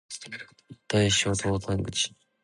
[0.87, 2.15] 大楠登山口